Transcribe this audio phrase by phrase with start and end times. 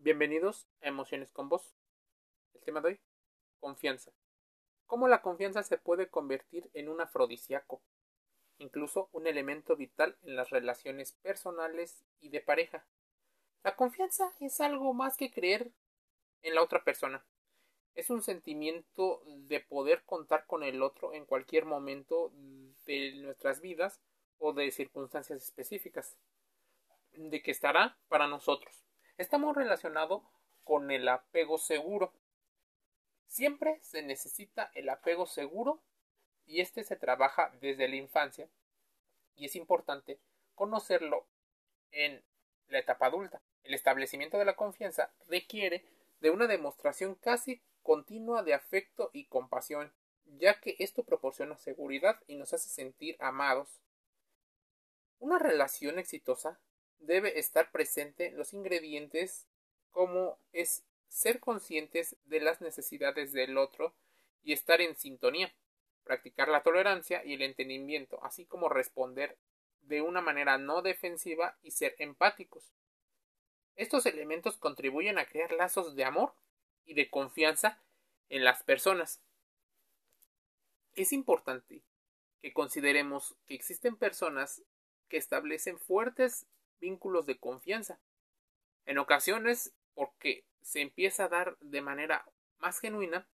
[0.00, 1.74] Bienvenidos a Emociones con Vos.
[2.54, 3.00] El tema de hoy,
[3.58, 4.12] confianza.
[4.86, 7.82] ¿Cómo la confianza se puede convertir en un afrodisíaco?
[8.58, 12.86] Incluso un elemento vital en las relaciones personales y de pareja.
[13.64, 15.72] La confianza es algo más que creer
[16.42, 17.26] en la otra persona.
[17.96, 22.30] Es un sentimiento de poder contar con el otro en cualquier momento
[22.86, 24.00] de nuestras vidas
[24.38, 26.16] o de circunstancias específicas.
[27.14, 28.87] De que estará para nosotros
[29.18, 30.22] está muy relacionado
[30.64, 32.12] con el apego seguro.
[33.26, 35.82] Siempre se necesita el apego seguro
[36.46, 38.48] y este se trabaja desde la infancia
[39.36, 40.18] y es importante
[40.54, 41.26] conocerlo
[41.90, 42.22] en
[42.68, 43.42] la etapa adulta.
[43.64, 45.84] El establecimiento de la confianza requiere
[46.20, 49.92] de una demostración casi continua de afecto y compasión,
[50.24, 53.80] ya que esto proporciona seguridad y nos hace sentir amados.
[55.18, 56.60] Una relación exitosa
[57.00, 59.46] debe estar presente los ingredientes
[59.90, 63.94] como es ser conscientes de las necesidades del otro
[64.42, 65.52] y estar en sintonía,
[66.04, 69.36] practicar la tolerancia y el entendimiento, así como responder
[69.82, 72.72] de una manera no defensiva y ser empáticos.
[73.76, 76.34] Estos elementos contribuyen a crear lazos de amor
[76.84, 77.80] y de confianza
[78.28, 79.20] en las personas.
[80.94, 81.82] Es importante
[82.40, 84.62] que consideremos que existen personas
[85.08, 86.46] que establecen fuertes
[86.80, 88.00] vínculos de confianza.
[88.86, 92.24] En ocasiones porque se empieza a dar de manera
[92.58, 93.28] más genuina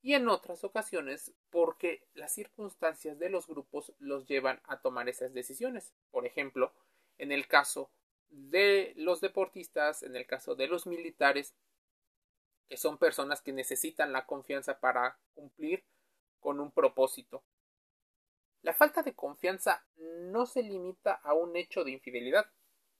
[0.00, 5.34] y en otras ocasiones porque las circunstancias de los grupos los llevan a tomar esas
[5.34, 5.92] decisiones.
[6.10, 6.72] Por ejemplo,
[7.18, 7.90] en el caso
[8.28, 11.54] de los deportistas, en el caso de los militares,
[12.68, 15.84] que son personas que necesitan la confianza para cumplir
[16.38, 17.42] con un propósito.
[18.62, 22.50] La falta de confianza no se limita a un hecho de infidelidad,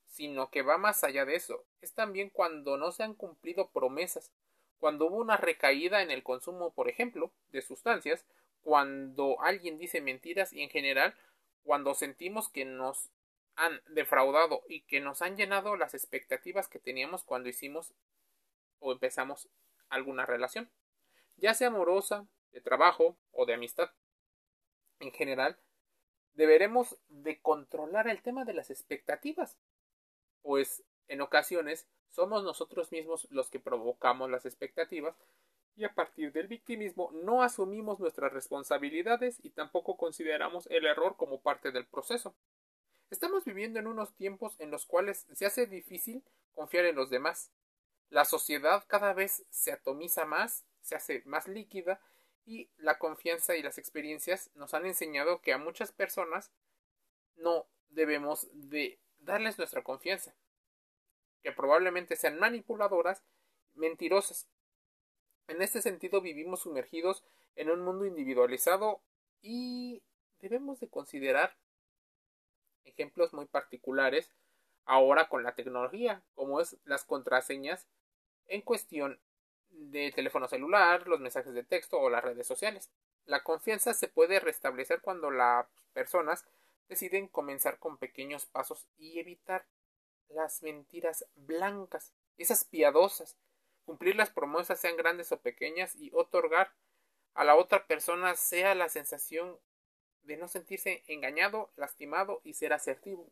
[0.09, 1.65] sino que va más allá de eso.
[1.81, 4.33] Es también cuando no se han cumplido promesas,
[4.79, 8.27] cuando hubo una recaída en el consumo, por ejemplo, de sustancias,
[8.63, 11.15] cuando alguien dice mentiras y en general
[11.63, 13.11] cuando sentimos que nos
[13.57, 17.93] han defraudado y que nos han llenado las expectativas que teníamos cuando hicimos
[18.79, 19.49] o empezamos
[19.89, 20.71] alguna relación,
[21.37, 23.91] ya sea amorosa, de trabajo o de amistad.
[25.01, 25.59] En general,
[26.35, 29.59] deberemos de controlar el tema de las expectativas,
[30.43, 35.17] pues en ocasiones somos nosotros mismos los que provocamos las expectativas
[35.77, 41.41] y a partir del victimismo no asumimos nuestras responsabilidades y tampoco consideramos el error como
[41.41, 42.35] parte del proceso.
[43.11, 47.53] Estamos viviendo en unos tiempos en los cuales se hace difícil confiar en los demás.
[48.11, 52.01] La sociedad cada vez se atomiza más, se hace más líquida
[52.45, 56.51] y la confianza y las experiencias nos han enseñado que a muchas personas
[57.37, 58.99] no debemos de
[59.29, 60.35] darles nuestra confianza,
[61.43, 63.23] que probablemente sean manipuladoras,
[63.75, 64.49] mentirosas.
[65.47, 67.25] En este sentido vivimos sumergidos
[67.55, 69.01] en un mundo individualizado
[69.41, 70.03] y
[70.41, 71.57] debemos de considerar
[72.85, 74.33] ejemplos muy particulares
[74.85, 77.87] ahora con la tecnología, como es las contraseñas
[78.47, 79.21] en cuestión
[79.69, 82.91] de teléfono celular, los mensajes de texto o las redes sociales.
[83.27, 86.47] La confianza se puede restablecer cuando las personas
[86.89, 89.67] deciden comenzar con pequeños pasos y evitar
[90.29, 93.37] las mentiras blancas, esas piadosas,
[93.85, 96.73] cumplir las promesas sean grandes o pequeñas y otorgar
[97.35, 99.59] a la otra persona sea la sensación
[100.23, 103.31] de no sentirse engañado, lastimado y ser asertivo.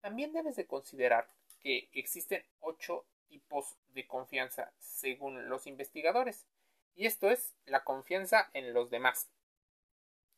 [0.00, 1.28] También debes de considerar
[1.60, 6.46] que existen ocho tipos de confianza según los investigadores,
[6.94, 9.30] y esto es la confianza en los demás,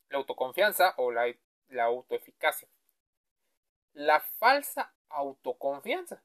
[0.09, 1.27] la autoconfianza o la
[1.69, 2.67] la autoeficacia.
[3.93, 6.23] La falsa autoconfianza.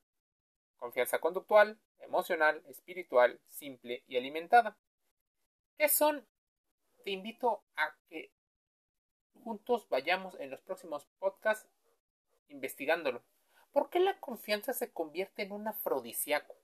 [0.76, 4.76] Confianza conductual, emocional, espiritual, simple y alimentada.
[5.76, 6.26] ¿Qué son?
[7.04, 8.32] Te invito a que
[9.44, 11.68] juntos vayamos en los próximos podcasts
[12.48, 13.22] investigándolo.
[13.72, 16.56] ¿Por qué la confianza se convierte en un afrodisíaco?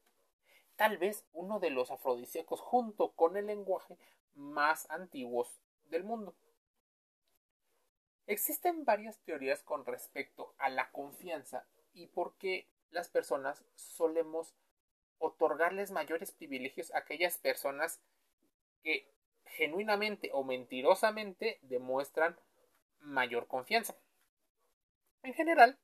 [0.74, 3.96] Tal vez uno de los afrodisíacos junto con el lenguaje
[4.34, 6.34] más antiguos del mundo.
[8.26, 14.54] Existen varias teorías con respecto a la confianza y por qué las personas solemos
[15.18, 18.00] otorgarles mayores privilegios a aquellas personas
[18.82, 19.08] que
[19.44, 22.38] genuinamente o mentirosamente demuestran
[22.98, 23.96] mayor confianza.
[25.22, 25.78] En general,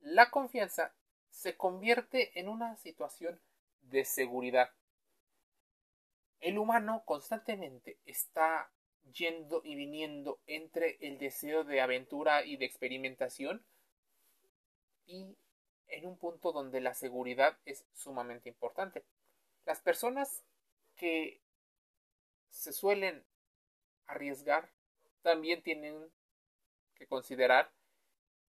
[0.00, 0.94] la confianza
[1.30, 3.40] se convierte en una situación
[3.80, 4.70] de seguridad.
[6.40, 8.70] El humano constantemente está
[9.12, 13.64] yendo y viniendo entre el deseo de aventura y de experimentación
[15.06, 15.36] y
[15.88, 19.04] en un punto donde la seguridad es sumamente importante.
[19.64, 20.42] Las personas
[20.96, 21.40] que
[22.48, 23.24] se suelen
[24.06, 24.70] arriesgar
[25.22, 26.10] también tienen
[26.94, 27.70] que considerar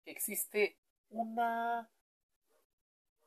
[0.03, 0.77] que existe
[1.09, 1.89] una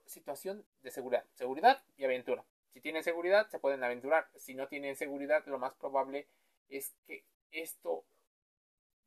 [0.07, 1.25] situación de seguridad.
[1.35, 2.45] Seguridad y aventura.
[2.73, 4.29] Si tienen seguridad, se pueden aventurar.
[4.37, 6.27] Si no tienen seguridad, lo más probable es
[6.69, 8.05] que esto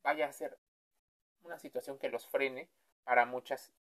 [0.02, 0.58] vaya a ser
[1.42, 2.70] una situación que los frene
[3.04, 3.72] para muchas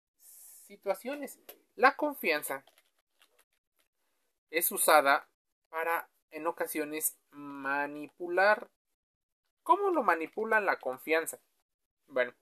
[0.67, 1.39] situaciones.
[1.75, 2.63] La confianza
[4.49, 5.29] es usada
[5.69, 8.69] para en ocasiones manipular.
[9.63, 11.39] ¿Cómo lo manipulan la confianza?
[12.07, 12.33] Bueno,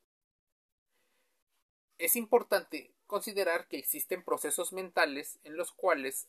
[1.98, 6.28] es importante considerar que existen procesos mentales en los cuales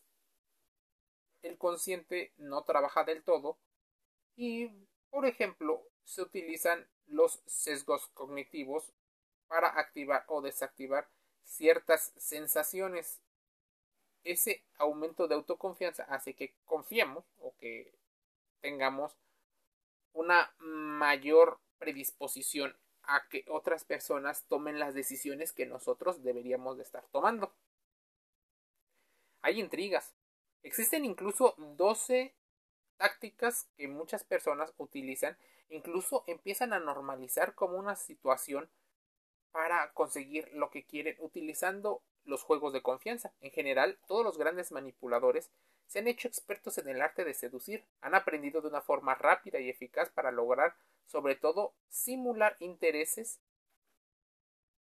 [1.43, 3.59] el consciente no trabaja del todo
[4.37, 4.71] y,
[5.11, 8.93] por ejemplo, se utilizan los sesgos cognitivos
[9.47, 11.09] para activar o desactivar
[11.45, 13.21] ciertas sensaciones.
[14.25, 17.95] Ese aumento de autoconfianza hace que confiemos o que
[18.61, 19.17] tengamos
[20.13, 27.07] una mayor predisposición a que otras personas tomen las decisiones que nosotros deberíamos de estar
[27.11, 27.55] tomando.
[29.41, 30.15] Hay intrigas.
[30.63, 32.35] Existen incluso 12
[32.99, 35.39] tácticas que muchas personas utilizan,
[35.71, 38.69] incluso empiezan a normalizar como una situación
[39.51, 43.33] para conseguir lo que quieren utilizando los juegos de confianza.
[43.41, 45.51] En general, todos los grandes manipuladores
[45.87, 49.59] se han hecho expertos en el arte de seducir, han aprendido de una forma rápida
[49.59, 53.41] y eficaz para lograr sobre todo simular intereses,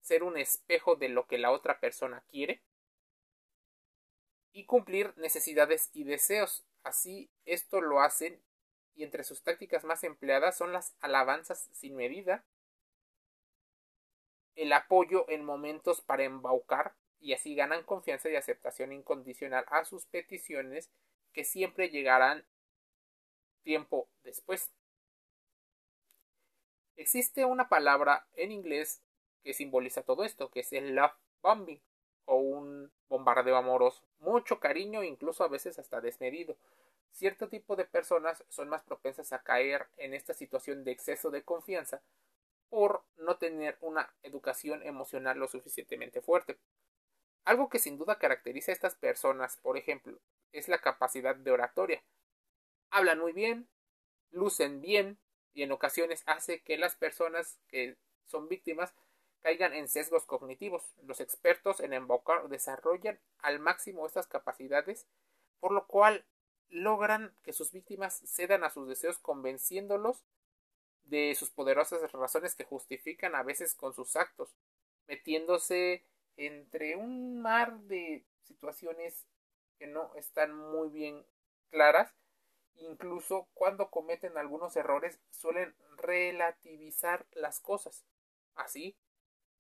[0.01, 2.63] ser un espejo de lo que la otra persona quiere
[4.53, 6.65] y cumplir necesidades y deseos.
[6.87, 8.41] Así esto lo hacen
[8.95, 12.45] y entre sus tácticas más empleadas son las alabanzas sin medida,
[14.55, 20.07] el apoyo en momentos para embaucar y así ganan confianza y aceptación incondicional a sus
[20.07, 20.89] peticiones
[21.33, 22.47] que siempre llegarán
[23.65, 24.71] tiempo después.
[26.95, 29.03] Existe una palabra en inglés
[29.43, 31.83] que simboliza todo esto, que es el love bombing
[33.17, 34.03] bombardeo amoroso.
[34.21, 36.57] Mucho cariño, incluso a veces hasta desmedido.
[37.13, 41.43] Cierto tipo de personas son más propensas a caer en esta situación de exceso de
[41.43, 42.03] confianza
[42.69, 46.59] por no tener una educación emocional lo suficientemente fuerte.
[47.45, 50.19] Algo que sin duda caracteriza a estas personas, por ejemplo,
[50.53, 52.03] es la capacidad de oratoria.
[52.91, 53.69] Hablan muy bien,
[54.31, 55.19] lucen bien,
[55.55, 57.97] y en ocasiones hace que las personas que
[58.27, 58.95] son víctimas
[59.43, 60.83] caigan en sesgos cognitivos.
[61.03, 65.07] Los expertos en embaucar desarrollan al máximo estas capacidades,
[65.61, 66.25] por lo cual
[66.69, 70.25] logran que sus víctimas cedan a sus deseos convenciéndolos
[71.05, 74.57] de sus poderosas razones que justifican a veces con sus actos,
[75.07, 76.05] metiéndose
[76.37, 79.27] entre un mar de situaciones
[79.79, 81.25] que no están muy bien
[81.71, 82.13] claras
[82.79, 88.05] Incluso cuando cometen algunos errores suelen relativizar las cosas.
[88.55, 88.97] Así,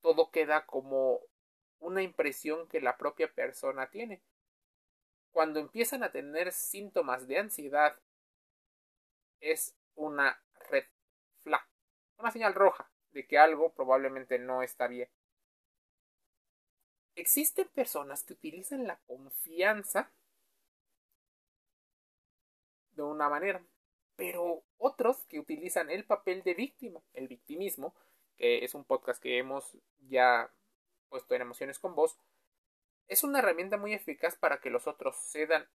[0.06, 1.20] todo queda como
[1.80, 4.22] una impresión que la propia persona tiene.
[5.32, 7.98] Cuando empiezan a tener síntomas de ansiedad,
[9.40, 10.84] es una red
[11.42, 11.66] flag,
[12.18, 15.08] una señal roja de que algo probablemente no está bien.
[17.16, 20.12] Existen personas que utilizan la confianza
[22.92, 23.60] de una manera,
[24.14, 27.92] pero otros que utilizan el papel de víctima, el victimismo,
[28.36, 29.76] que es un podcast que hemos
[30.08, 30.52] ya
[31.08, 32.18] puesto en emociones con voz,
[33.08, 35.68] es una herramienta muy eficaz para que los otros cedan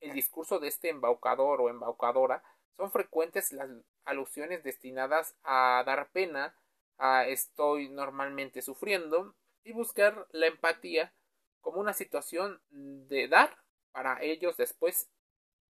[0.00, 2.42] el discurso de este embaucador o embaucadora.
[2.76, 3.68] Son frecuentes las
[4.04, 6.56] alusiones destinadas a dar pena,
[6.98, 9.34] a estoy normalmente sufriendo
[9.64, 11.12] y buscar la empatía
[11.60, 13.56] como una situación de dar
[13.92, 15.10] para ellos después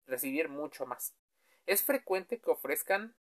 [0.06, 1.14] recibir mucho más.
[1.66, 3.14] Es frecuente que ofrezcan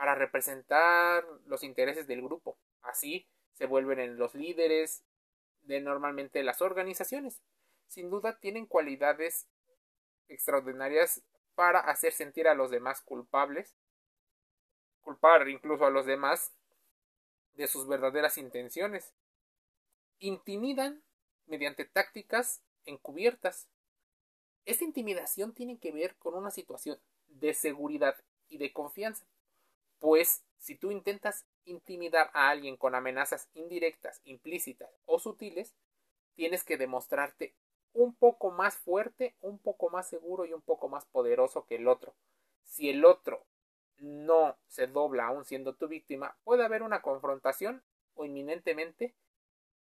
[0.00, 2.56] para representar los intereses del grupo.
[2.80, 5.04] Así se vuelven en los líderes
[5.60, 7.42] de normalmente las organizaciones.
[7.86, 9.46] Sin duda tienen cualidades
[10.28, 11.22] extraordinarias
[11.54, 13.76] para hacer sentir a los demás culpables,
[15.02, 16.54] culpar incluso a los demás
[17.52, 19.12] de sus verdaderas intenciones.
[20.18, 21.02] Intimidan
[21.44, 23.68] mediante tácticas encubiertas
[24.64, 28.14] esta intimidación tiene que ver con una situación de seguridad
[28.48, 29.26] y de confianza,
[30.00, 35.76] pues si tú intentas intimidar a alguien con amenazas indirectas, implícitas o sutiles,
[36.34, 37.54] tienes que demostrarte
[37.92, 41.86] un poco más fuerte, un poco más seguro y un poco más poderoso que el
[41.86, 42.14] otro.
[42.64, 43.46] Si el otro
[43.98, 47.82] no se dobla aún siendo tu víctima, puede haber una confrontación
[48.14, 49.14] o inminentemente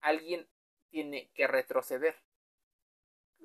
[0.02, 0.48] alguien
[0.90, 2.16] tiene que retroceder.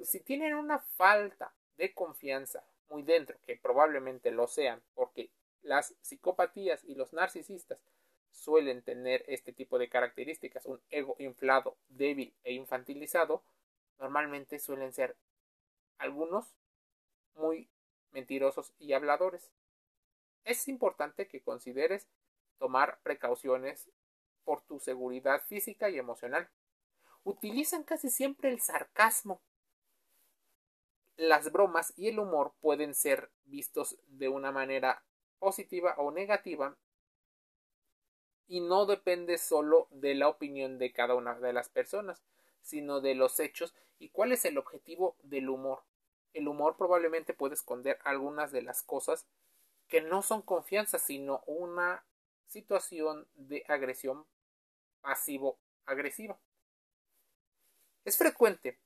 [0.02, 5.30] Si tienen una falta de confianza muy dentro, que probablemente lo sean, porque
[5.64, 7.80] las psicopatías y los narcisistas
[8.30, 13.42] suelen tener este tipo de características, un ego inflado, débil e infantilizado,
[13.98, 15.16] normalmente suelen ser
[15.98, 16.54] algunos
[17.34, 17.70] muy
[18.12, 19.50] mentirosos y habladores.
[20.44, 22.08] Es importante que consideres
[22.58, 23.90] tomar precauciones
[24.44, 26.50] por tu seguridad física y emocional.
[27.22, 29.40] Utilizan casi siempre el sarcasmo.
[31.16, 35.02] Las bromas y el humor pueden ser vistos de una manera
[35.38, 36.76] positiva o negativa
[38.46, 42.22] y no depende solo de la opinión de cada una de las personas,
[42.62, 45.82] sino de los hechos y cuál es el objetivo del humor.
[46.32, 49.26] El humor probablemente puede esconder algunas de las cosas
[49.88, 52.04] que no son confianza, sino una
[52.46, 54.26] situación de agresión
[55.00, 56.38] pasivo-agresiva.
[58.04, 58.78] Es frecuente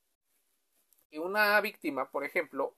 [1.11, 2.75] que una víctima, por ejemplo,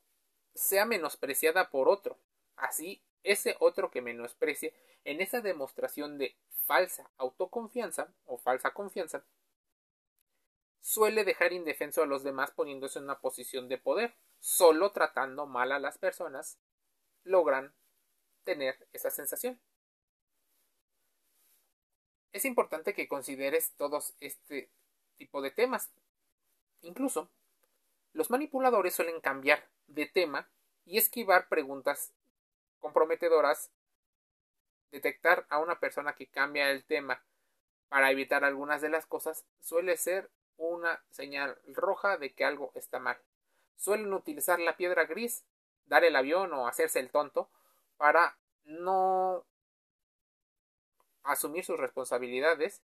[0.55, 2.19] sea menospreciada por otro.
[2.57, 4.75] Así, ese otro que menosprecie,
[5.05, 6.37] en esa demostración de
[6.67, 9.25] falsa autoconfianza o falsa confianza,
[10.81, 14.15] suele dejar indefenso a los demás poniéndose en una posición de poder.
[14.39, 16.59] Solo tratando mal a las personas
[17.25, 17.75] logran
[18.45, 19.61] tener esa sensación.
[22.33, 24.71] Es importante que consideres todos este
[25.17, 25.91] tipo de temas.
[26.81, 27.29] Incluso,
[28.13, 30.49] los manipuladores suelen cambiar de tema
[30.87, 32.13] y esquivar preguntas
[32.81, 33.71] comprometedoras.
[34.91, 37.23] Detectar a una persona que cambia el tema
[37.89, 42.99] para evitar algunas de las cosas suele ser una señal roja de que algo está
[42.99, 43.19] mal.
[43.77, 45.45] Suelen utilizar la piedra gris,
[45.87, 47.49] dar el avión o hacerse el tonto
[47.97, 49.45] para no
[51.23, 52.83] asumir sus responsabilidades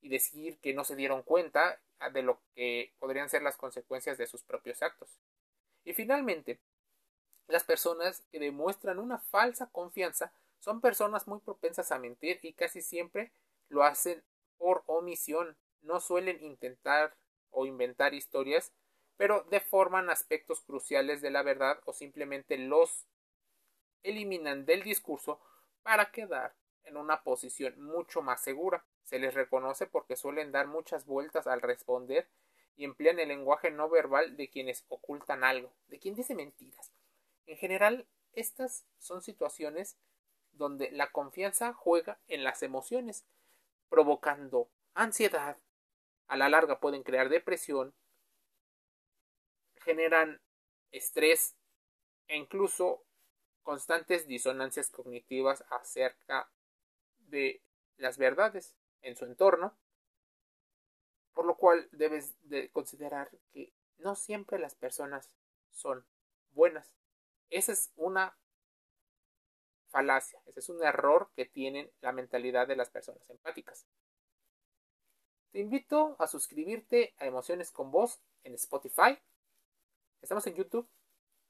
[0.00, 1.80] y decir que no se dieron cuenta
[2.12, 5.18] de lo que podrían ser las consecuencias de sus propios actos.
[5.84, 6.60] Y finalmente,
[7.48, 12.82] las personas que demuestran una falsa confianza son personas muy propensas a mentir y casi
[12.82, 13.32] siempre
[13.68, 14.22] lo hacen
[14.58, 15.56] por omisión.
[15.82, 17.14] No suelen intentar
[17.50, 18.72] o inventar historias,
[19.16, 23.06] pero deforman aspectos cruciales de la verdad o simplemente los
[24.02, 25.40] eliminan del discurso
[25.82, 28.84] para quedar en una posición mucho más segura.
[29.04, 32.28] Se les reconoce porque suelen dar muchas vueltas al responder
[32.76, 36.85] y emplean el lenguaje no verbal de quienes ocultan algo, de quien dice mentiras.
[37.46, 39.96] En general, estas son situaciones
[40.52, 43.26] donde la confianza juega en las emociones,
[43.88, 45.58] provocando ansiedad,
[46.26, 47.94] a la larga pueden crear depresión,
[49.76, 50.40] generan
[50.90, 51.56] estrés
[52.26, 53.04] e incluso
[53.62, 56.50] constantes disonancias cognitivas acerca
[57.18, 57.62] de
[57.96, 59.78] las verdades en su entorno,
[61.32, 65.30] por lo cual debes de considerar que no siempre las personas
[65.70, 66.04] son
[66.52, 66.96] buenas.
[67.50, 68.36] Esa es una
[69.88, 73.86] falacia, ese es un error que tienen la mentalidad de las personas empáticas.
[75.52, 79.18] Te invito a suscribirte a Emociones con Voz en Spotify.
[80.20, 80.88] Estamos en YouTube,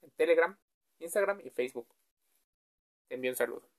[0.03, 0.57] en Telegram,
[1.01, 1.89] Instagram y Facebook.
[3.09, 3.76] Te envío un saludo.